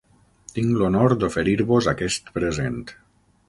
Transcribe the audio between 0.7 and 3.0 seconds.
l'honor d'oferir-vos aquest present.